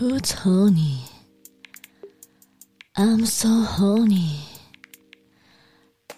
[0.00, 1.02] Who's horny?
[2.96, 4.40] I'm so horny.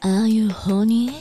[0.04, 1.21] Are you horny?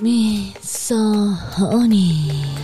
[0.00, 2.57] Me so horny.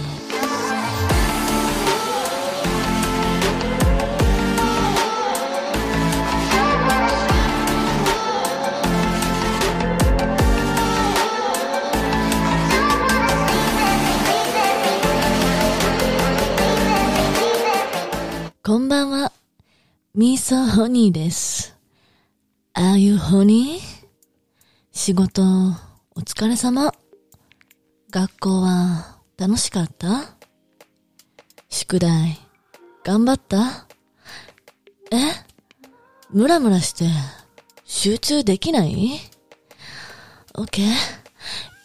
[18.75, 19.31] こんばんは。
[20.17, 21.77] ミーソーホニーです。
[22.75, 23.79] Are you honey?
[24.91, 25.43] 仕事、
[26.17, 26.93] お疲れ様。
[28.11, 30.35] 学校は楽しかった？
[31.69, 32.37] 宿題、
[33.05, 33.87] 頑張った？
[35.13, 35.19] え？
[36.31, 37.05] ムラムラして
[37.85, 39.21] 集中できない
[40.55, 40.91] ?Okay.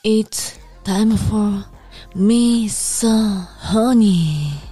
[0.03, 1.68] It's time for
[2.15, 3.07] me so
[3.62, 4.68] honey.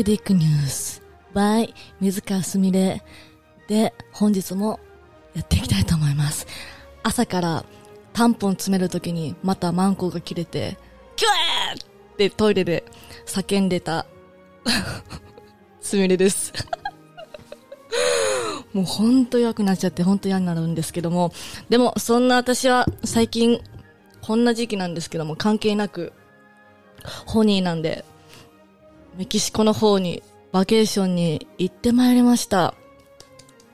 [0.00, 1.02] ビッグディックニュース
[1.34, 3.02] by 水川すみれ
[3.68, 4.80] で本日も
[5.34, 6.46] やっていきたいと思います。
[7.02, 7.64] 朝から
[8.14, 10.78] タンポン詰めるときにまたマンコが切れて、
[11.16, 11.84] キュエー
[12.14, 12.84] ってトイレで
[13.26, 14.06] 叫んでた
[15.82, 16.54] すみれです。
[18.72, 21.30] もうほんと弱くなっちゃってほんと嫌になるんですけども、
[21.68, 23.60] でもそんな私は最近
[24.22, 26.14] こんな時期なんですけども関係なく
[27.26, 28.06] ホニーなんで、
[29.16, 30.22] メキシコの方に
[30.52, 32.74] バケーションに行ってまいりました。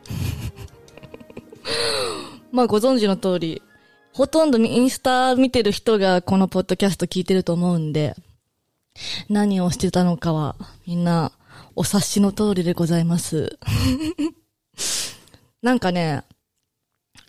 [2.52, 3.62] まあご存知の通り、
[4.12, 8.14] ほとんどインスタ見てる人がこのポッドキャスト聞いてると思うんで、
[9.28, 10.56] 何をしてたのかは
[10.86, 11.32] みんな
[11.74, 13.58] お察しの通りでございます。
[15.62, 16.24] なんかね、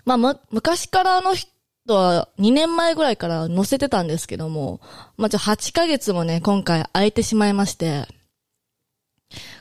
[0.05, 1.51] まあ、む、昔からあの人
[1.87, 4.79] とは2年前ぐらいから載せてたんですけども、
[5.17, 8.05] まあ、ちょ、8ヶ月もね、今回空いてしまいまして、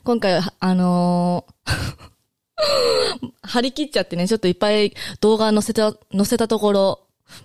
[0.04, 2.16] 今回、あのー
[3.42, 7.00] 張り切っちゃってね、ちょっといっぱい動画載せた、載せたところ、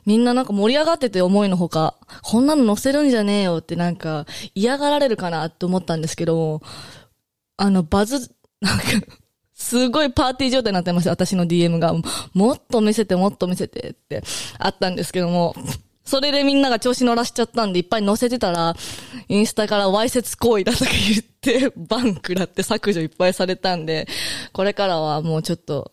[0.05, 4.25] みんななんか盛り上がってて思いのほか、こんなの載せるんじゃねえよってなんか
[4.55, 6.61] 嫌がられるかなって思ったんですけども、
[7.57, 8.31] あの、バズ、
[8.61, 8.85] なんか、
[9.61, 11.93] すごいパーティー状態になってました、私の DM が。
[12.33, 14.23] もっと見せて、もっと見せてって
[14.57, 15.55] あったんですけども、
[16.03, 18.75] それでみんなが調子乗らしちゃったんで、いっぱい載せてたら、
[19.29, 24.07] インスタからわいせつ行為だとか言って、バン食らって削除いっぱいされたんで、
[24.51, 25.91] これからはもうちょっと、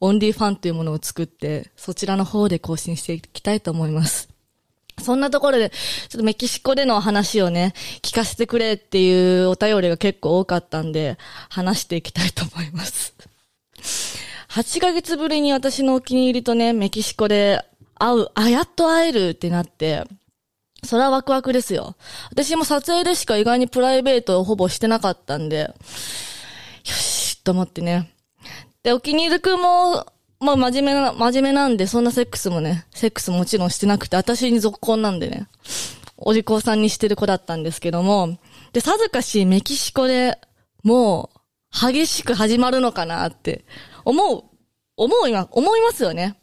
[0.00, 4.31] オンリーファンというものを作って、そちらの方で更新していきたいと思います。
[5.02, 5.76] そんなところで、ちょ
[6.06, 11.18] っとメキシコでの話をね、聞かせてくれっていうお便りが結構多かったんで、
[11.48, 13.14] 話していきたいと思います。
[14.50, 17.64] 8ヶ月ぶりに私のお気に入りとね、メキシコで
[17.94, 20.04] 会う、あ、やっと会えるってなって、
[20.84, 21.94] それはワクワクですよ。
[22.30, 25.74] 私も撮影でしか意外にプライベートをほぼしてなかったんで、よ
[26.84, 28.10] し、と思ってね。
[28.82, 30.06] で、お気に入りくんも、
[30.42, 35.48] まあ真面目な、真面目なんで、そんなセックスもね、セックスもちろんしてなくて、私に続婚なんでね、
[36.16, 38.38] お利口さんにしてる子だったんですけども、
[38.72, 40.38] で、さぞかしメキシコで
[40.82, 41.38] もう、
[41.92, 43.64] 激しく始まるのかなって、
[44.04, 44.44] 思う、
[44.96, 46.36] 思う今、思いますよね。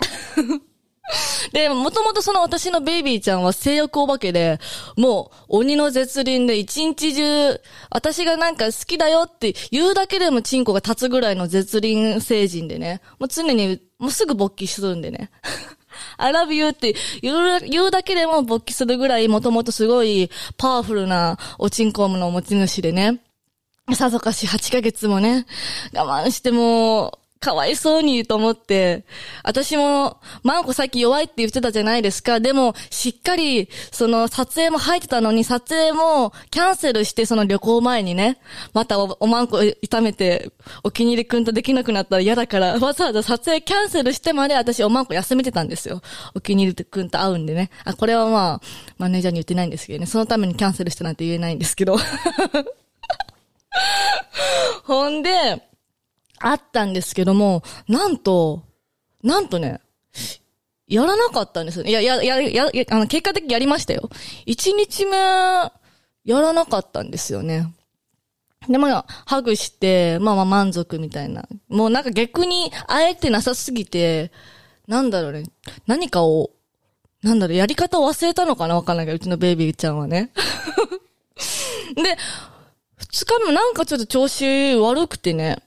[1.52, 4.58] で、もともとその私のベイビーちゃんは性欲お化けで、
[4.96, 7.60] もう鬼の絶倫で一日中、
[7.90, 15.30] 私がなんか好きだよって言うだけでもチンコが立つぐらいの絶倫成人でね、もう常に、もうすぐ勃起するんでね。
[16.16, 23.20] I love you って言う言うだけでも勃起するぐらい、もともとすごいパワフルなおチンコの持ち主でね。
[23.94, 25.46] さぞかし8ヶ月もね、
[25.92, 29.06] 我慢しても、かわいそうにと思って、
[29.42, 32.38] 私も、マンコさっき弱いって言ってたじゃないですか。
[32.38, 38.36] でも、しっかり、その撮影も入ってたのに、撮影もキャンセルして、その旅行前にね、
[38.74, 40.52] またおおマンコ痛めて、
[40.84, 46.02] お気に入りくんとできなくなったら嫌だから、わざわざ撮影キャンセルしてまで私おマンコ休めてたんですよ。
[46.34, 47.70] お気に入りくんと会うんでね。
[47.84, 48.66] あ、これはまあ、
[48.98, 50.04] マネージャーに言ってないんですけどね。
[50.04, 51.96] そのためにキャンセルしたなんて言えないんですけど。
[54.84, 55.69] ほんで、
[56.40, 58.64] あったんですけども、なんと、
[59.22, 59.80] なんとね、
[60.88, 61.84] やらなかったんですよ。
[61.84, 64.10] いや、や、や、や、あの、結果的にやりましたよ。
[64.46, 67.72] 一日目、やらなかったんですよね。
[68.68, 71.48] で、まあ、ハグして、まあまあ満足みたいな。
[71.68, 74.32] もうなんか逆に、あえてなさすぎて、
[74.88, 75.44] なんだろうね、
[75.86, 76.50] 何かを
[77.22, 80.30] なんだろう、やり方を忘れたのかなわかんないけど、うちのベイビーちゃんはね。
[81.94, 82.16] で、
[82.96, 85.58] 二日目なんかちょっと調子悪くてね。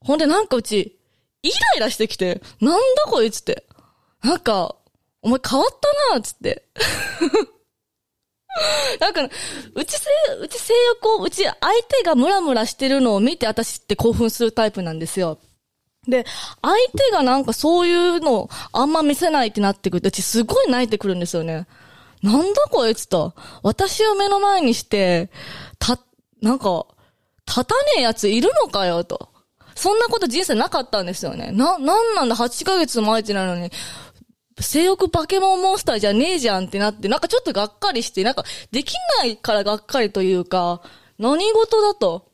[0.00, 0.98] ほんでなんかうち、
[1.42, 3.64] イライラしてきて、なんだこいつって。
[4.22, 4.76] なんか、
[5.22, 5.68] お前変わっ
[6.10, 6.64] たな、つって。
[9.00, 9.28] なんか、
[9.74, 10.08] うち性、
[10.40, 11.54] うち性欲を、うち相
[11.88, 15.38] 手がムラムラしてるのを見て私って興奮するタイプなんですよ。
[16.06, 16.24] で、
[16.62, 21.66] 相手がなんかそういうのあんま見せないってなってくると、うちすごい泣いてくるんですよね。
[22.22, 23.34] なんだこいつと。
[23.62, 25.30] 私を目の前にして、
[25.78, 25.98] た、
[26.40, 26.86] なんか、
[27.46, 29.28] 立たねえやついるのかよ、と。
[29.78, 31.52] そんなこと人生なかったんですよね。
[31.52, 33.70] な、なんなんだ、8ヶ月も空いてないのに、
[34.60, 40.82] 性欲バケモンモンスターじゃねえじゃんってなって、なんかちょっとがっかりして、なんか、できないからがっかりというか、
[41.18, 42.32] 何事だと。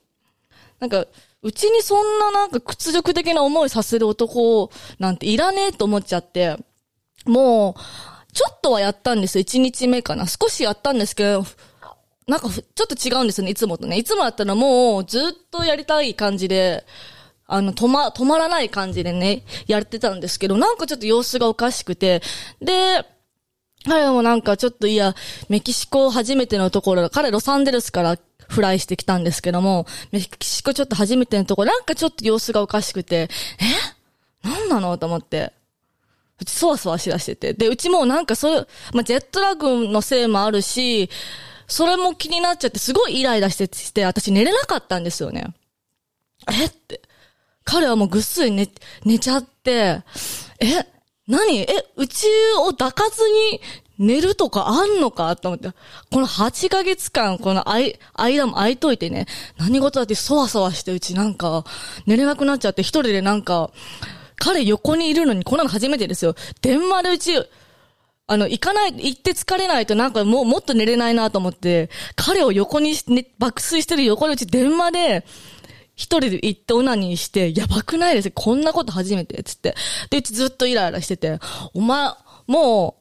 [0.81, 1.07] なんか、
[1.43, 6.57] うちにそんななんか屈辱的な思いさせる男なんていらねえと思っちゃって、
[7.27, 9.45] もう、ちょっとはやったんですよ。
[9.45, 10.27] 1日目かな。
[10.27, 11.45] 少しやったんですけど、
[12.27, 13.99] なんかちょっと違うんですよね、いつもとね。
[13.99, 16.87] いつもだったらもうずっとやりたい感じで、
[17.47, 22.23] あの、止ま、止まらない感じでね、やってたんですけど、なんかちょっと様子がおかしくて、
[22.61, 23.05] で、
[23.87, 25.15] 彼もなんかちょっといや、
[25.51, 28.19] メキシコ初めてのところ、彼ロサンゼルスから
[28.49, 33.29] フライしてきたんですけども、メキシコちょっと初めてのところ、なんかちょっと様子がおかしくて、
[34.43, 34.49] え？
[34.49, 34.97] なんなの？
[34.97, 35.53] と思って。
[36.41, 37.53] うちそわそわしだしてて。
[37.53, 41.11] で、うちもなんかそういう、まあ、ジェットラグのせいもあるし、
[41.67, 45.47] それも気になっちゃって、すごいイライラして、して、私寝れなかったんですよね。
[46.51, 46.65] え？
[46.65, 47.03] って。
[47.65, 48.69] 彼はもうぐっすり寝、
[49.05, 50.03] 寝ちゃって、
[50.61, 50.87] え、
[51.27, 51.61] 何？
[51.61, 51.67] え、
[51.97, 52.27] うち
[52.59, 53.61] を抱かずに
[53.99, 55.71] 寝るとかあんのかと思って。
[56.11, 59.27] この8ヶ月間、この間、も空いといてね、
[59.57, 61.65] 何事だってそわそわしてうちなんか、
[62.07, 63.71] 寝れなくなっちゃって一人でなんか、
[64.37, 66.35] 彼横にいるのにこんなの初めてですよ。
[66.61, 67.33] 電話でうち、
[68.27, 75.25] あの、行かない、行って疲れないとなんかもうもっと寝れないなと思って、彼を横にね、爆睡してる横でうち電話で、
[75.95, 79.75] 一人で行ってオナニーして、やばくないですこんなこと初めて、つって。
[80.11, 81.39] で、うちずっとイライラしてて、
[81.73, 82.11] お前、
[82.47, 82.97] も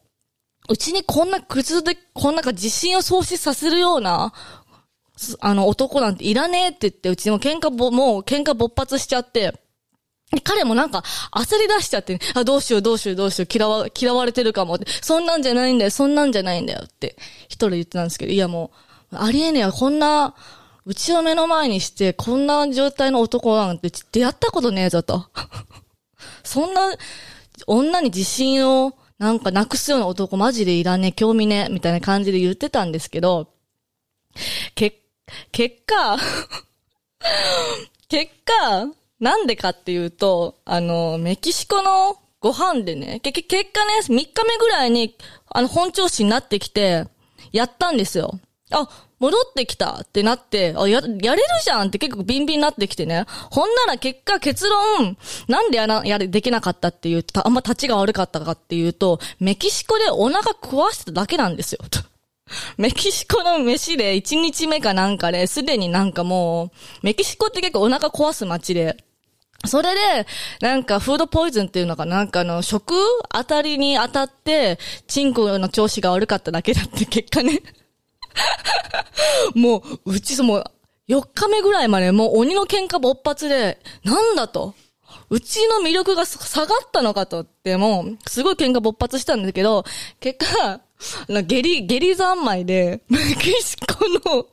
[0.70, 4.34] う、うちにこんな靴で、こんなか自信を喪失させるような、
[5.40, 9.54] あの、男なんていらねえって言って、うちも喧嘩ぼ、もう喧嘩勃発しちゃって、
[10.44, 18.72] 彼もなんか焦り出しちゃって、ねあ、どうしようどうしようどうしよう嫌わ、嫌われてるかもって、そんなんじゃないんだよ、そんなんじゃないんだよって、一人言ってたんですけど、いやも
[19.12, 20.34] う、ありえねえよこんな、
[20.86, 25.28] うちを目の前にして、こんな状態の男なんて出会ったことねえぞと。
[26.44, 26.94] そんな、
[27.68, 33.54] 女に自信をなんかなくすような男マジでいらねえ、興味ねえ、みたいな感じで言ってたんですけど、
[34.76, 35.00] け、
[35.52, 36.18] 結果
[38.10, 38.88] 結果、
[39.20, 45.16] なんでかっていうと、あの、メキシコのご飯でね、け、結果ね、3日目ぐらいに、
[45.50, 47.06] あの、本調子になってきて、
[47.54, 48.40] やったんですよ。
[48.72, 48.90] あ、
[49.24, 53.26] 戻ってきたってなって、あ、や、やれるじゃんって結構ビンビンになってきてね。
[53.52, 55.18] ほんなら結果結論、
[55.48, 61.80] なんでやら、やれ、できなかったっていう、あんま立ちが悪かったかっていうと、メキシコでお腹壊してただけなんですよ。
[62.76, 66.72] メキシコの飯で1日目かなんかで、すでになんかもう、
[67.02, 68.98] メキシコって結構お腹壊す街で、
[69.66, 70.28] それで、
[70.60, 72.94] なんか、フードポイズンっていうのかなんかあの、食
[73.32, 77.62] 当たりに当たって、チンコの調子が悪かっただけだって結果ね
[79.56, 80.64] もう、うちその、
[81.10, 84.74] 4日目ぐらいまでもう鬼の喧嘩勃発で、なんだと。
[85.30, 89.84] うちの魅力が下がったのかとっても、すごい喧嘩勃発したんだけど、
[90.20, 90.80] 結果、
[91.28, 94.48] 下痢、下痢三昧で、 メキシコの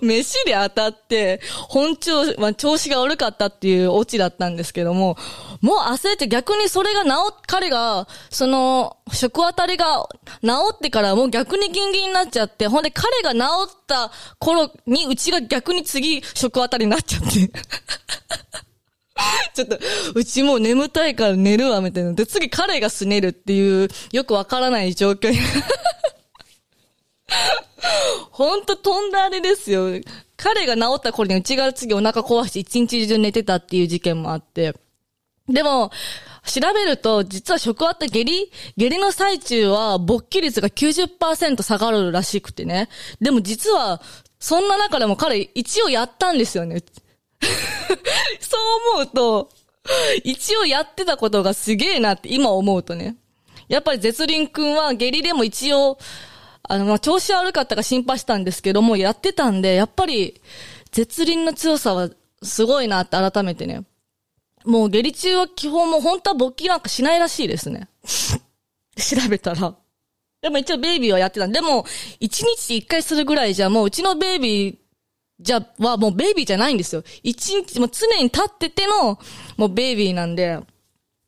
[0.00, 5.16] 飯で当たって、本調、まあ、調子が悪かったっていうオチだったんですけども、
[5.60, 10.08] もう焦って逆にそれが治っ、彼が、その、食当たりが
[10.42, 17.50] 治ってからもう逆にギンギンになっちゃって、ほんで彼が治った頃にうちが逆に次食当たりになっちゃって。
[19.54, 19.78] ちょっと、
[20.14, 22.12] うちもう眠たいから寝るわ、みたいな。
[22.12, 25.38] で、次彼がすねるっていう、よくわからない状況に。
[28.30, 30.00] ほんと飛んだあれですよ。
[30.36, 34.74] 彼が治った頃にうちが次お腹壊して一日中寝てたっていう事件もあって。
[35.48, 35.90] でも、
[36.46, 42.88] 調べると、実は食あった下痢下痢の最中は勃起率が90%下がるらしくてね。
[43.20, 44.00] でも実は、
[44.38, 46.82] そんな中でも彼一応やったんですよね。
[48.40, 49.50] そう思うと、
[50.24, 53.16] 一応やってたことがすげえなって今思うとね。
[53.68, 55.98] やっぱりゼツリン君は下痢でも一応、
[56.62, 60.40] あの、ま、調子悪かったか心配したんですけども、やってたんで、やっぱり、
[60.92, 62.10] 絶倫の強さは
[62.42, 63.84] すごいなって改めてね。
[64.64, 67.88] もう下痢中は基本も本当は勃起なんかしないらしいですね。
[68.96, 69.74] 調べたら。
[70.42, 71.48] でも一応ベイビーはやってた。
[71.48, 71.86] でも、
[72.18, 74.76] 一日一回するぐらいじゃ、もううちのベイビー、
[75.40, 77.02] じゃ、はもうベイビーじゃないんですよ。
[77.22, 79.18] 一日、もう常に立ってての、
[79.56, 80.60] もうベイビーなんで、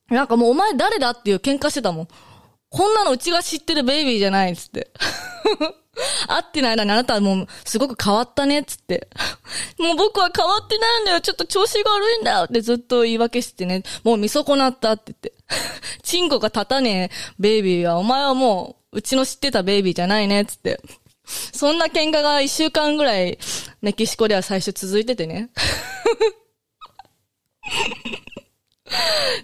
[0.08, 2.08] なんかもうお前誰だっていう喧嘩してたもん。
[2.68, 4.90] こんなのうちが知ってるベイビーじゃないっつって。
[6.26, 9.08] 会ってない間にあなたはもうすごく変わったねっつって。
[9.78, 11.20] もう僕は変わってないんだよ。
[11.20, 13.82] ちょっと調子が悪いんだよってずっと言い訳してね。
[14.04, 15.32] もう見損なったって言って。
[16.02, 20.80] チンコが立たねえベイビーはお前はもううちの知ってたベイビーじゃないねっつって。
[21.24, 23.38] そんな喧嘩が一週間ぐらい
[23.80, 25.50] メキシコでは最初続いててね。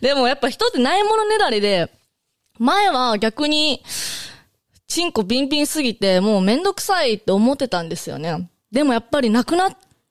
[0.00, 1.90] でもやっぱ人ってないものねだりで、
[2.58, 3.82] 前は逆に、
[4.86, 8.50] チンコビンビンすぎて、もうめんどくさいって思ってたんですよね。
[8.70, 9.70] でもやっぱりなくな、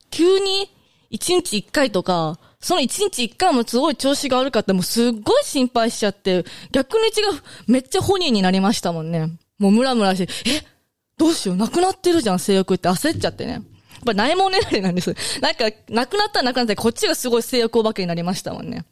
[0.09, 0.71] 急に
[1.09, 7.29] 一日一回とか、その一日一回もすごい調子が悪かったもうすっごい心配しちゃって、逆に血が
[7.67, 9.27] めっちゃ本人になりましたもんね。
[9.57, 10.76] もうムラムラして、え？
[11.17, 13.53] どうしよう、なくなってるじゃん、性欲って焦っちゃってね。
[13.53, 13.63] やっ
[14.05, 15.15] ぱないもんねだりなんです。
[15.41, 18.85] なんか、なくなったらなくなってこっちがすごい性欲お化けになりましたもんね。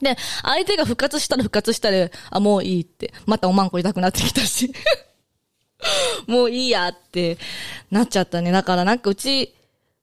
[0.00, 3.12] で、相手が復活したら復活したら、あ、もういいって。
[3.26, 4.72] またおまんこ痛くなってきたし。
[6.26, 7.38] もういいやって
[7.90, 8.52] なっちゃったね。
[8.52, 9.55] だからなんかうち、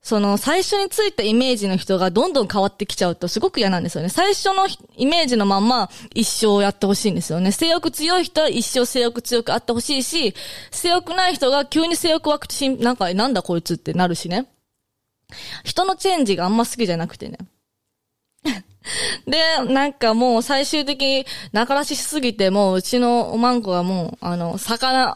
[0.04, 4.10] その最初についたイメージの人がどんどん変わってきちゃうとすごく嫌なんですよね。
[4.10, 4.68] 最初の
[4.98, 7.54] イメージのまんま一生やってほしいんですよね。
[7.54, 10.36] 性欲強い人は一生性欲強くあってほしいし、
[10.72, 14.48] 性欲ない人が急に性欲湧くし、なんか、なんだこいつってなるしね。
[15.64, 17.38] 人のチェンジがあんま好きじゃなくてね。
[19.26, 25.16] で、なんかもう最終的に中らししすぎて、もううちのおまんこがもう、あの、魚、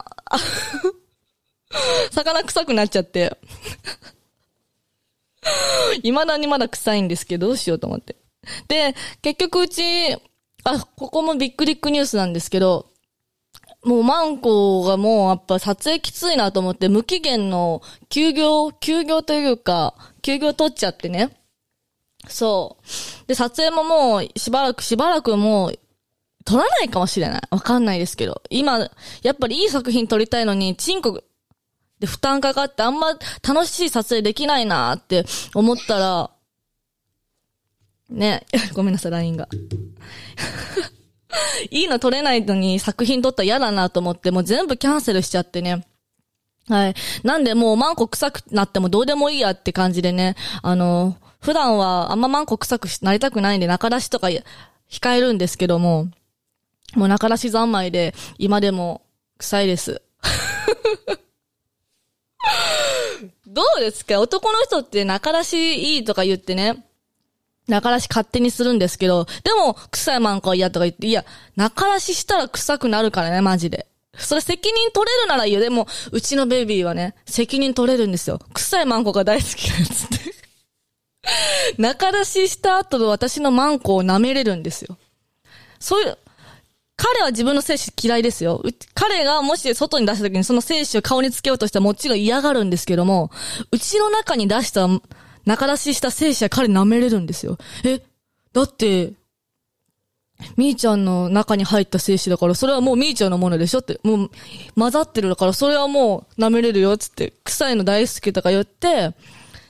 [2.12, 3.38] 魚臭くなっちゃって
[6.04, 8.16] 未だにまだ臭いんですけど、どうしようと思って。
[8.68, 9.82] で、結局うち、
[10.64, 12.88] あ、ここもビッグリックニュースなんですけど、
[13.84, 21.38] もうマンコがもうやっぱ撮影きついなと思って無期限の休業、休業というか、休業取っちゃってね。
[22.28, 23.28] そう。
[23.28, 25.80] で、撮影ももうしばらくしばらくもう
[26.44, 27.42] 撮らないかもしれない。
[27.50, 28.42] わかんないですけど。
[28.50, 28.90] 今、
[29.22, 31.22] やっぱりいい作品撮りたいのに、チンコ
[32.00, 35.26] で負担かかってあんま楽しい撮影できないなって
[35.56, 36.30] 思ったら、
[38.10, 39.48] ね、 ごめんなさい、LINE が。
[41.72, 45.86] いいの撮れないのに作品撮ったら嫌だなと思って、もう全部キャンセルしちゃってね。
[46.70, 46.96] はい。
[47.24, 54.28] なんでもうマンコ臭くなってもどうでもいいやって感じでね、あの、普段はあんまマンコ臭くなりたくないんで中出しとか
[54.90, 56.10] 控えるんですけども、
[56.96, 59.02] もう中出し三昧で今でも
[59.38, 60.02] 臭いです。
[63.48, 64.20] どうですか？
[64.20, 66.86] 男の人って中出しいいとか言ってね、
[67.68, 71.26] 中出し勝手にするんですけど、でも、臭いマンコは嫌とか言って、いや、
[71.56, 73.88] 中出ししたら臭くなるからね、マジで。
[74.18, 75.60] それ責任取れるならいいよ。
[75.60, 78.40] でも、うちのベビーはね、責任取れるんですよ。
[78.54, 80.18] 臭いマンコが大好きなやつって。
[81.82, 84.98] 中出しした後の私のマンコを舐めれるんですよ。
[85.80, 86.18] そういう、
[86.98, 88.64] 彼は自分の精子嫌いですよ。
[88.96, 93.30] 彼がもし外に出した時にその精子を顔につけようとしたらもちろん嫌がるんですけども、
[93.72, 94.88] うちの中に出した
[95.46, 97.58] 中出しした精子は彼舐めれるんですよ。
[97.86, 98.02] え、
[98.52, 99.14] だって、
[100.56, 104.30] みーちゃんの中に入った精子だから、それはもうみーちゃんのものでしょって、もう
[104.76, 109.14] 混ざってるだから、それはもう舐めれるよ、つって、臭いの大好きとか言って、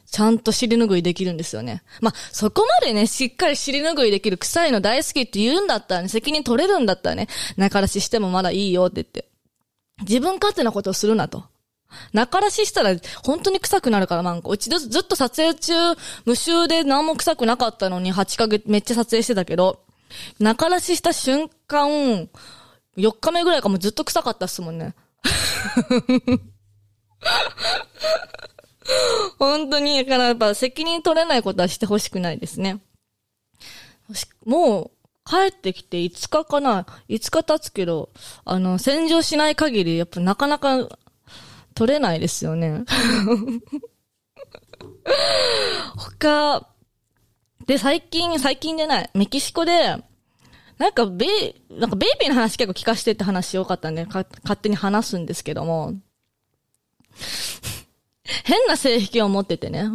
[0.10, 1.84] ちゃんと尻拭いできるんですよね。
[2.02, 9.28] まあ、そこまでね、しっかり尻拭いできる臭いの大好きって言うんだったらね、責任取れるんだったらね、中出ししてもまだいいよって言って。
[10.02, 11.46] 自分勝手なことをするなと。
[12.14, 14.52] 中出ししたら本当に臭くなるから、マンコ。
[14.52, 15.74] うちずっと撮影中、
[16.26, 19.82] 無臭で何も臭くなかったのに8ヶ月めっちゃ撮影してたけど、
[20.40, 22.30] 中出しした瞬間、
[22.98, 24.96] 4日目ぐらいかもずっと臭かったっすもんね。
[29.38, 32.82] 本当に、だからやっぱ責任取れないことはしてほしくないですね。
[34.46, 34.92] もう、
[35.30, 38.10] 帰ってきて5日かな ?5 日経つけど、
[38.46, 40.88] あの、洗浄しない限り、やっぱなかなか
[41.76, 42.86] 取れないですよね。
[46.20, 46.68] 他、
[47.66, 49.98] で、最近、最近でない、メキシコで、
[50.78, 54.26] なんかベイ、なんかベイビーの話結構聞かしてって話多かったんで、勝
[54.62, 55.96] 手に話すんですけども、
[58.44, 59.90] 変な性癖を持っててね。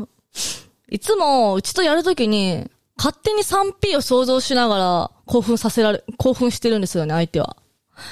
[0.90, 7.56] いつも、うちとやるときに、勝手に 3P を想像しながら興奮させられ、興奮してるんですよね、相手は。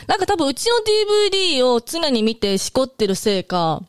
[0.07, 0.77] なんか多分うちの
[1.31, 3.83] DVD を常に見てしこってるせいか、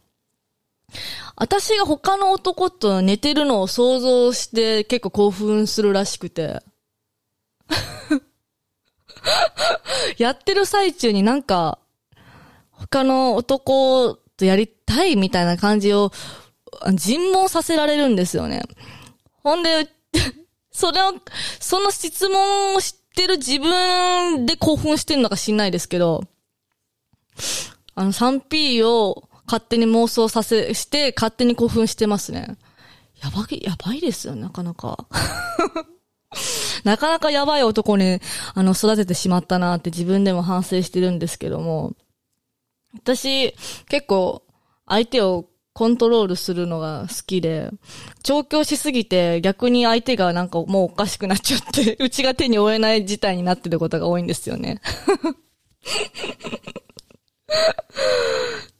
[1.35, 6.61] 私が他の男と寝てるのを想像して結構興奮するらしくて。
[10.17, 11.79] やってる最中になんか、
[12.71, 16.11] 他の男とやりたいみたいな感じを
[16.93, 18.63] 尋問させられるんですよね。
[19.43, 19.87] ほんで、
[20.71, 21.13] それを、
[21.59, 26.23] その質問を知ってる自分で興奮してんのか知んないですけど、
[27.93, 32.57] あの 3P を勝手に妄想させ、して勝手に興奮してますね。
[33.21, 35.05] やばい、やばいですよ、なかなか。
[36.83, 38.19] なかなかやばい男に、
[38.55, 41.93] あの、育ててしまったなって自分でも反省してるんですけども、
[42.95, 43.53] 私、
[43.89, 44.43] 結構、
[44.87, 47.69] 相手をコントロールするのが好きで、
[48.23, 54.81] 調教しすぎて逆に相手がなんかもうおかしくなっちゃって、 うちが手に負えない事態になってることが多いんですよね。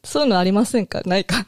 [0.04, 1.00] そういうのありませんか？
[1.06, 1.46] ないか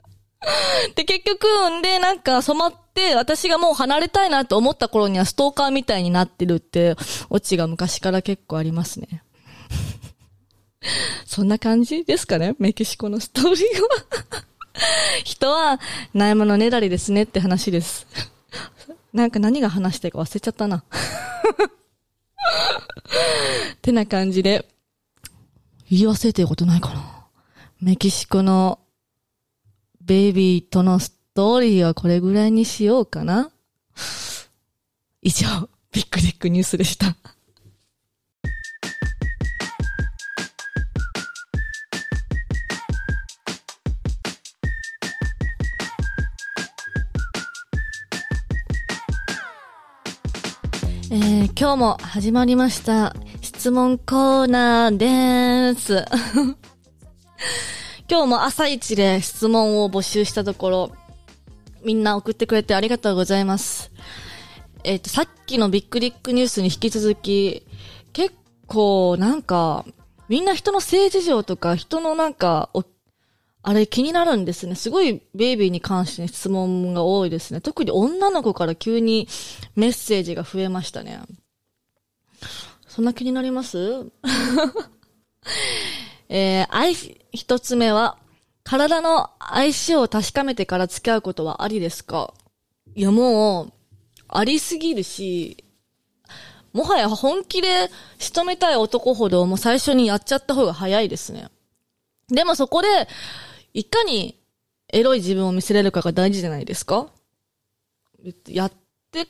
[0.96, 6.96] で、結局、んで、なんか染まって、私がもう離れたいなと思った頃にはストーカーみたいになってるって、
[7.28, 9.22] オチが昔から結構ありますね。
[11.26, 12.54] そんな感じですかね？
[12.58, 13.64] メキシコのストーリー
[14.34, 14.44] は
[15.24, 15.80] 人は、
[16.14, 18.06] ないものねだりですねって話です。
[19.12, 20.78] なんか何が話したいか忘れちゃったな。
[23.72, 24.68] ってな感じで、
[25.90, 27.26] 言い忘れてることないかな。
[27.80, 28.78] メキシコの
[30.00, 33.50] ベイビーとのストーリーはこれぐらいにしようかな。
[35.22, 37.16] 以上、ビッグデックニュースでした。
[51.60, 53.14] 今日も始まりました。
[53.42, 56.06] 質問コーナーでーす。
[58.08, 60.92] 今日も朝一で質問を募集したところ、
[61.84, 63.90] みんな送ってくれてありがとうございます。
[64.84, 67.66] えっ、ー、と、さっきのビッグリックニュースに引き続き、
[68.14, 68.34] 結
[68.66, 69.84] 構なんか、
[70.30, 72.70] みんな人の性事情とか、人のなんか、
[73.62, 74.76] あれ気になるんですね。
[74.76, 77.60] すごいベイビーに関して質問が多いですね。
[77.60, 79.28] 特に女の子から急に
[79.76, 81.20] メッセージが増えましたね。
[82.90, 84.10] そんな気になります？
[86.28, 86.92] えー、愛、
[87.32, 88.18] 一つ目は、
[88.64, 92.34] 体の相性を確かめてから付き合うことはありですか？
[92.96, 93.72] いやもう、
[94.26, 95.64] ありすぎるし、
[96.72, 101.48] もはや本気で仕留めたい男ほどもう最初にやっちゃった方が早いですね。
[102.28, 102.88] でもそこで、
[103.72, 104.36] いかに
[104.92, 107.06] エロい自分を見せれるかが大事じゃないですか？
[108.48, 108.72] やっ
[109.12, 109.28] て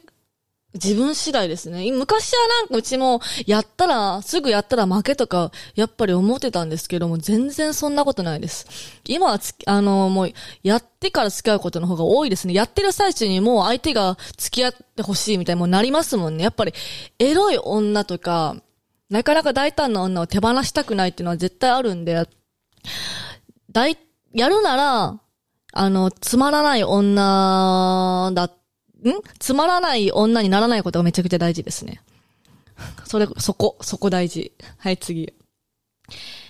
[0.74, 1.90] 自分次第ですね。
[1.90, 8.68] 昔はなんかうちも、やったら、すぐやったら負けとか、やっぱり思ってたんですけども、全然そんなことないです。
[9.04, 12.54] 今はつ、あの、もう、やってから付き合うことの方が多いですね。
[12.54, 16.44] やってる最中にもう相手が付き合ってほしいみたいにもなりますもんね。
[16.44, 16.72] やっぱり、
[17.18, 18.56] エロい女とか、
[19.09, 22.28] なかなか大胆な女を手放したくないっていうのは絶対あるんで、
[23.72, 23.98] 大、
[24.33, 25.20] やるなら、
[25.72, 28.60] あの、つまらない女だっん
[29.08, 29.12] ん？
[29.38, 32.02] つまらない女にならないことがめちゃくちゃ大事ですね。
[33.04, 34.52] それ、そこ、そこ大事。
[34.78, 35.32] はい、次。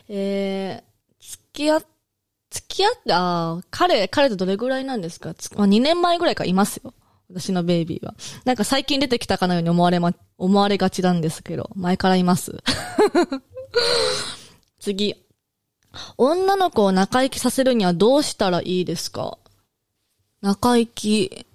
[0.09, 1.85] えー、付き合っ、
[2.51, 5.35] 付き合って、あ彼、彼とどれぐらいなんですか？
[5.57, 6.93] まあ、2年前ぐらいかいますよ。
[7.29, 8.15] 私のベイビーは。
[8.45, 12.57] なんか最近出てきたかのように思われま、思われがちなんですけど、前からいます。
[14.81, 15.15] 次。
[16.17, 19.39] 女の子を仲生きさせるにはどうしたらいいですか？
[20.41, 21.47] 仲生き。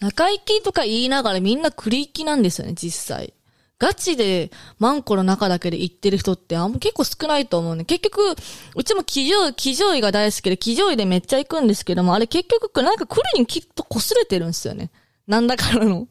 [0.00, 3.32] 中行きとか言いながらみんな栗行きなんですよね、実際。
[3.78, 7.84] ガチでマンコの中だけで行ってる人ってあんま結構少ないと思うね。
[7.84, 8.34] 結局、
[8.74, 14.90] うちも騎乗、騎乗位が大好きで、騎乗位でめっちゃ行くんですけども、あれ結局なんか来るにきっと擦れてるんですよね。
[15.26, 16.08] なんだかの、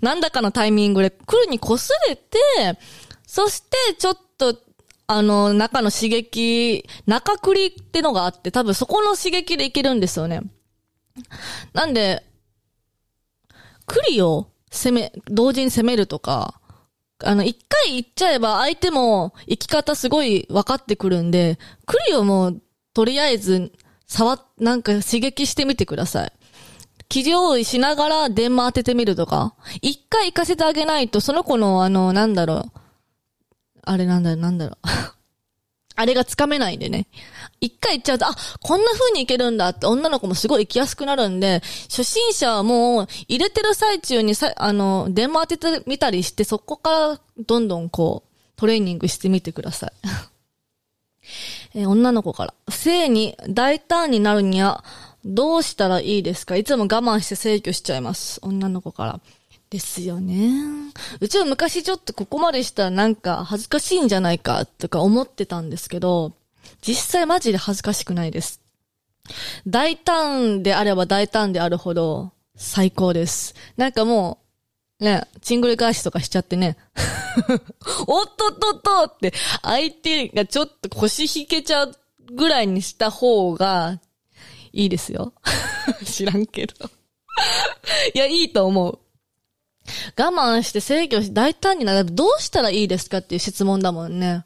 [0.00, 2.38] なんだかのタイミングで来るに擦れて、
[3.26, 4.56] そしてちょっと、
[5.08, 10.42] あの、中の刺激、中栗ってのがあって、多分そこの刺激でいけるんですよね。
[11.72, 12.27] なんで、
[13.88, 16.60] 栗を攻め、同時に攻めるとか、
[17.24, 22.62] あの、一回行っちゃえば相手も生き方すごい分かってくるんで、栗をもう、
[22.94, 23.72] とりあえず、
[24.06, 26.32] 触っなんか刺激してみてください。
[27.08, 32.72] 生地用意しながら電話当ててみるとか、一回行かせてあげないと、その子のあの、なんだろう、
[33.82, 34.88] あれなんだろう、なんだろう。
[36.00, 37.06] あれがつかめないんでね。
[37.60, 49.92] 一回行っちゃうと、あ、こんな風に行けるんだって女の子もすごい行きやすくなるんで、初心者はもう入れてる最中にさ、あの、電話当ててみたりして、そこからどんどんこう、トレーニングしてみてください。
[51.74, 52.54] えー、女の子から。
[52.70, 54.84] 性に大胆になるには、
[55.24, 56.54] どうしたらいいですか？
[56.56, 58.38] いつも我慢して制御しちゃいます。
[58.42, 59.20] 女の子から。
[59.70, 60.50] ですよね。
[61.20, 66.32] うちは昔ちょっとここまでしたらなんか恥ずかしいんじゃないかとか思ってたんですけど、
[66.80, 68.60] 実際マジで恥ずかしくないです。
[69.66, 73.54] 大胆であれば大胆であるほど最高です。
[73.76, 74.38] なんかも
[75.00, 76.76] う、ね、チングル返しとかしちゃってね。
[78.06, 81.94] おっとっとっとって相手がちょっと腰引けちゃう
[82.32, 84.00] ぐらいにした方が
[84.72, 85.34] いいですよ。
[86.04, 86.90] 知らんけど。
[88.14, 88.98] いや、いいと思う。
[90.16, 92.04] 我慢して制御し、大胆になる。
[92.04, 94.44] どうしたらいいですかっていう質問だもんね。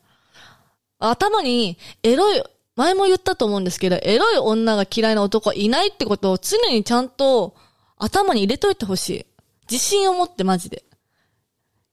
[0.98, 2.42] 頭に、エロい、
[2.76, 7.54] 前も言ったと思うんですけど、エロい女が嫌いな男はいないってことを常にちゃんと
[7.98, 9.26] 頭に入れといてほしい。
[9.70, 10.84] 自信を持ってマジで。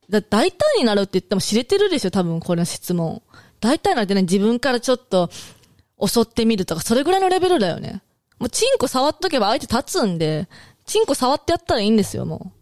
[0.09, 3.21] だ大胆になるって言っても知れてるでしょ、多分これの質問。
[3.59, 5.29] 大胆なってね、自分からちょっと
[6.05, 8.01] 襲ってみるとか、それぐらいのレベルだよね。
[8.39, 10.47] もうチンコ触っとけば相手立つんで、
[10.85, 12.58] チンコ触ってやったらいいんですよ、もう。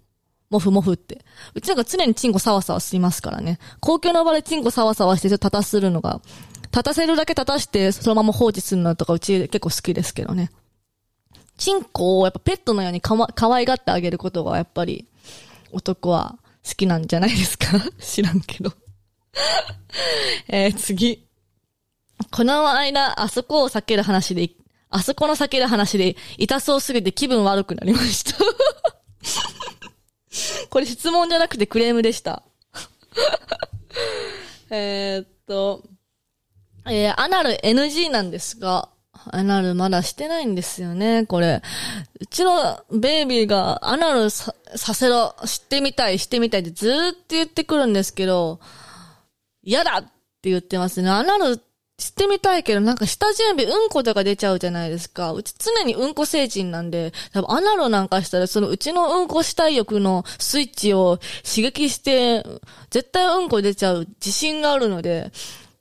[0.49, 1.25] もふもふって。
[1.55, 3.59] うちなんか常にチンコサワサワしますからね。
[3.79, 6.21] 公共の場でチンコサワサワしてちょっと立たするのが、
[6.71, 10.51] 立たせるだけ立たしてそのまま放置するのとかうち結構好きですけどね。
[11.57, 15.07] チンコをやっぱペットのようにかわ、可愛がってあげることがやっぱり
[15.71, 17.67] 男は好きなんじゃないですか？
[17.99, 18.71] 知らんけど
[20.47, 21.25] えー、次。
[22.31, 24.49] この間、あそこを避ける話で、
[24.89, 28.33] あそこの避ける話で、痛そうすぎて気分悪くなりました
[30.69, 32.43] これ質問じゃなくてクレームでした。
[34.69, 35.83] えっと、
[36.85, 38.89] えー、アナル NG なんですが、
[39.31, 41.61] アナルまだしてないんですよね、これ。
[42.19, 48.59] うちのベイビーがアナルさせろ、してみたい、してみたいってずーっと言ってくるんですけど、
[49.63, 50.03] 嫌だっ
[50.41, 51.09] て言ってますね。
[51.09, 51.61] アナル
[51.99, 55.33] してみたいけど、なんか下準備うんことか出ちゃうじゃないですか。
[55.33, 62.45] うち常にうんこ成人なんで、多分アナロなんかしたらそのうちのうんこしたい欲のスイッチを刺激して、
[62.91, 65.31] 絶対うんこ出ちゃう自信があるので、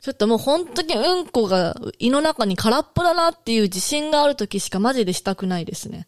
[0.00, 6.06] ちょっともう本当にうんこが胃の中に空っぽだなっていう自信がある時しかマジでしたくないですね。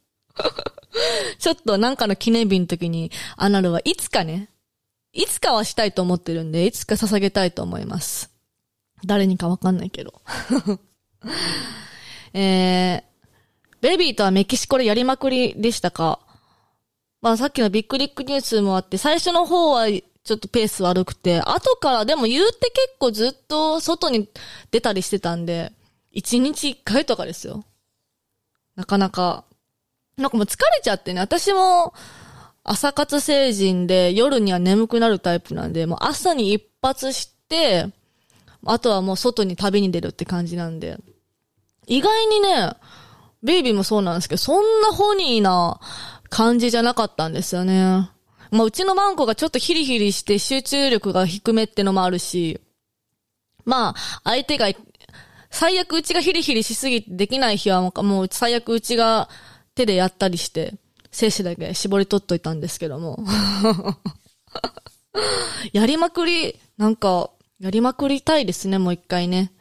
[1.38, 4.48] ちょっとなんかの記念日の時にアナルはいつかね、
[5.12, 8.33] いつかはしたいと思ってるんで、いつか捧げたいと思います。
[9.06, 10.20] 誰にかわかんないけど。
[12.32, 16.20] えー、ベビーとはメキシコでやりまくりでしたか？
[17.20, 24.28] まあさっきのビッグリックニュースもあって、最初の方はちょっとペース悪くて、後からでも言うて結構ずっと外に
[24.70, 25.72] 出たりしてたんで、
[26.12, 27.64] 一日一回とかですよ。
[28.76, 29.44] なかなか。
[30.16, 31.92] なんかもう疲れちゃってね、私も
[32.62, 37.88] 朝活成人で夜には眠くなるタイプなんで、もう朝に一発して、
[38.66, 40.98] あとはもう外に旅に出るって感じなんで。
[41.86, 42.72] 意外にね、
[43.42, 45.80] ベイビーもそうなんですけど、そんなホニーな
[46.30, 48.10] 感じじゃなかったんですよね。
[48.50, 52.60] まあ、うちのマンコがちょっとヒリヒリして集中力が低めってのもあるし、
[53.64, 54.68] まあ、相手が、
[55.50, 59.28] 最悪うちがヒリヒリしすぎてできない日はもう最悪うちが
[59.74, 60.74] 手でやったりして、
[61.10, 63.24] 精子だけ絞り取っといたんですけども。
[65.72, 69.52] やりまくり、なんか、やりまくりたいですね、もう一回ね。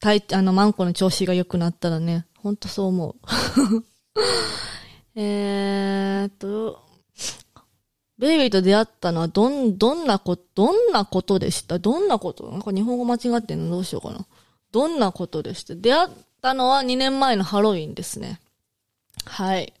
[0.00, 2.26] たい、あの、マンコの調子が良くなったらね。
[2.38, 3.14] ほんとそう思う。
[5.16, 6.82] えーっと、
[8.18, 11.78] ベイビーと出会ったのはどん、どんなこ、どんなことでした？
[11.78, 12.50] どんなこと？
[12.50, 13.70] なんか日本語間違ってんの？
[13.76, 14.26] どうしようかな。
[14.70, 15.74] どんなことでした？
[15.74, 16.08] 出会っ
[16.40, 18.40] たのは2年前のハロウィンですね。
[19.24, 19.72] はい。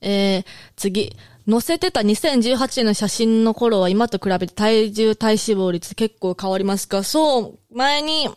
[0.00, 0.44] えー、
[0.76, 1.16] 次。
[1.48, 7.02] 載せてた2018年の写真の頃は今と比べて体重体脂肪率結構変わりますか？
[7.02, 8.28] そう、前に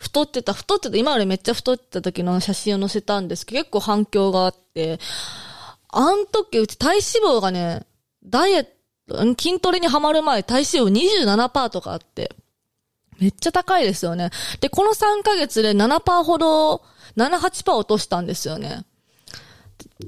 [0.00, 4.98] 太ってた、太ってた、今よりめっちゃ太ってた時の写真を載せたんですけど、結構反響があって、
[5.88, 7.02] あん時うち体脂
[7.38, 7.86] 肪がね、
[8.24, 8.66] ダイエッ
[9.08, 12.34] ト、筋トレにはまる前体脂肪27%とかあって、
[13.20, 14.30] めっちゃ高いですよね。
[14.60, 16.82] で、この3ヶ月で7%ほど、
[17.16, 18.84] 7、8%落としたんですよね。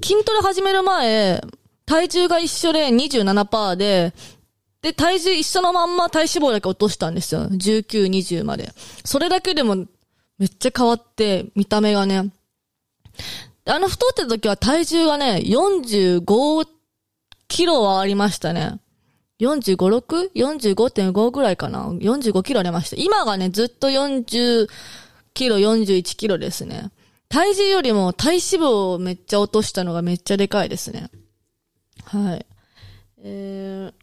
[0.02, 1.40] 筋トレ始める前、
[1.86, 4.12] 体重が一緒で27%で、
[4.82, 7.42] で、体重一緒のまんま体脂肪だけ落としたんですよ。
[7.46, 8.72] 19、20まで。
[9.04, 9.86] それだけでも
[10.38, 12.30] めっちゃ変わって、見た目がね。
[13.68, 16.68] あの太ってた時は体重がね、45
[17.48, 18.78] キロはありましたね。
[19.40, 21.88] 45、6?45.5 ぐらいかな。
[21.88, 22.96] 45キロありました。
[22.96, 24.68] 今がね、ずっと40
[25.34, 26.90] キロ、41キロですね。
[27.28, 31.10] 体重よりも体脂肪をめっちゃ落としたのがめっちゃでかいですね。
[32.04, 32.46] はい。
[33.18, 33.94] えー、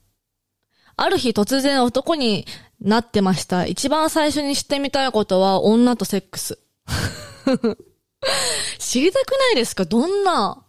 [0.95, 2.45] ある日突然男に
[2.81, 3.65] なってました。
[3.65, 6.59] 一番最初にしてみたいことは女とセックス。
[8.79, 9.85] 知りたくないですか？
[9.85, 10.63] どんな、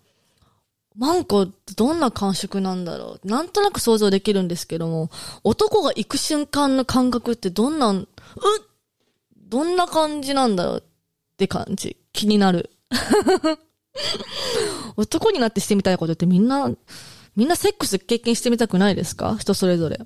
[0.97, 3.27] マンコってどんな感触なんだろう？
[3.27, 5.11] なんとなく想像できるんですけども、
[5.43, 8.07] 男が行く瞬間の感覚ってどんな、うっ
[9.47, 11.97] どんな感じなんだろうって感じ。
[12.13, 12.71] 気になる。
[14.97, 16.71] 男になってしてみたいことってみんな、
[17.37, 19.37] みんなセックス経験してみたくないですか？
[19.39, 20.01] 人それぞれ。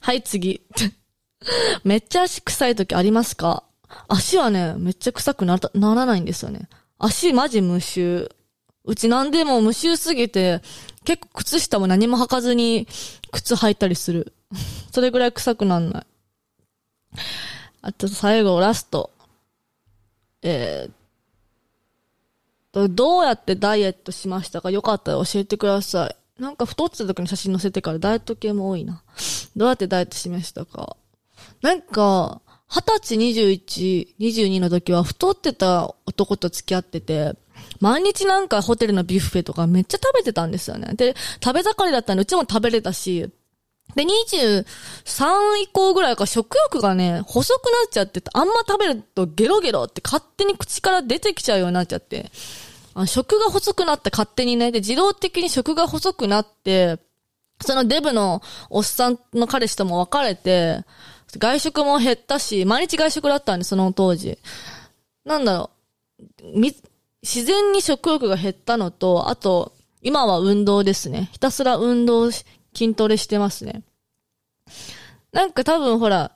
[0.00, 0.62] はい、次。
[1.84, 3.64] めっちゃ足臭い時ありますか？
[4.08, 6.68] 足はね、めっちゃ臭くならならないんですよね。
[6.98, 8.30] 足マジ無臭。
[8.84, 10.60] うちなんでも無臭すぎて、
[11.04, 12.88] 結構靴下も何も履かずに
[13.30, 14.34] 靴履いたりする。
[14.92, 16.06] それぐらい臭くなんない。
[17.82, 19.10] あと最後、ラスト。
[20.42, 20.92] えー、
[22.72, 24.70] どうやってダイエットしましたか？
[24.70, 26.42] よかったら教えてください。
[26.42, 29.02] なんか太ってた時の写真載せてからダイエット系も多いな。
[29.54, 30.96] どうやってダイエットしましたか？
[31.60, 37.34] なんか、二十歳21、22の時は太ってた男と付き合ってて、
[37.80, 40.94] 毎日なんかホテルのビュッフェとかめっちゃ食べてたんですよね。
[40.94, 43.28] で、食べ盛りだったんでうちも食べれたし、
[43.94, 44.64] で、23
[45.62, 52.30] 以降ぐらいか食欲がね、細くなっちゃってあんま食べるとゲロゲロって勝手に口から出てきちゃうようになっちゃって、
[52.94, 56.98] あ食が細くなって勝手にね、で、自動的に食が細くなって、
[57.60, 60.84] そのデブのおっさんの彼氏とも別れて、
[61.38, 64.38] 外食も減ったし、毎日外食だったんで、その当時。
[65.24, 65.70] なんだろ
[66.42, 66.60] う、
[67.22, 71.30] 自然に食欲が減ったのと、あと、今は運動ですね。
[71.32, 73.82] ひたすら運動し、筋トレしてますね。
[75.32, 76.32] なんか多分ほら、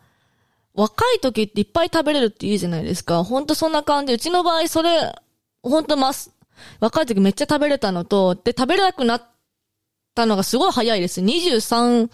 [0.75, 3.25] 若い時っていっぱい食べれるって言うじゃないですか。
[3.25, 4.13] ほんとそんな感じ。
[4.13, 5.15] うちの場合、それ、
[5.63, 6.33] ほんとます。
[6.81, 9.23] 若い時めっちゃ食べれたのと、で、食べれなくなっ
[10.15, 11.21] たのがすごい早いです。
[11.21, 12.11] 23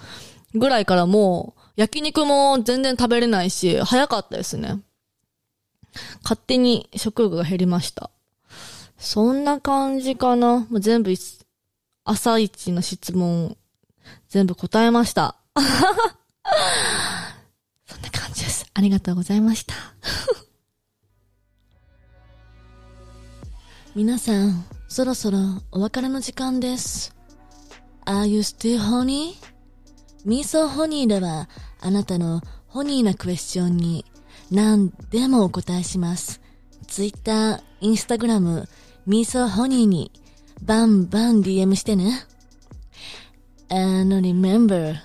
[0.55, 4.81] ぐらいからもう、焼肉も全然食べれないし、早かったですね。
[6.23, 8.11] 勝手に食欲が減りました。
[8.97, 10.59] そんな感じかな。
[10.59, 11.13] もう全部、
[12.05, 13.57] 朝一の質問、
[14.29, 15.37] 全部答えました。
[17.87, 18.67] そんな感じです。
[18.75, 19.75] ありがとうございました。
[23.95, 25.39] 皆さん、そろそろ
[25.71, 27.15] お別れの時間です。
[28.07, 29.35] Are you still honey?
[30.25, 31.49] ミーソーホニーでは
[31.81, 34.05] あなたのホニーなクエスチョンに
[34.51, 36.41] 何でもお答えします。
[36.87, 38.67] Twitter、Instagram、
[39.07, 40.13] ミーソーホニーに
[40.63, 42.25] バンバン DM してね。
[43.73, 45.01] And remember,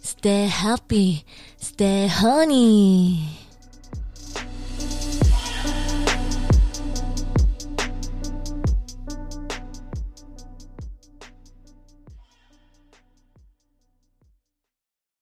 [0.00, 1.26] stay happy,
[1.58, 3.37] stay honey.